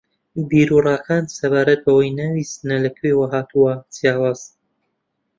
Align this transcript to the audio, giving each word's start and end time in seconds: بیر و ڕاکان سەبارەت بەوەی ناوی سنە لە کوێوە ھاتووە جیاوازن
بیر 0.49 0.69
و 0.75 0.79
ڕاکان 0.85 1.23
سەبارەت 1.37 1.79
بەوەی 1.85 2.15
ناوی 2.19 2.49
سنە 2.53 2.77
لە 2.83 2.89
کوێوە 2.97 3.25
ھاتووە 3.33 3.73
جیاوازن 3.95 4.51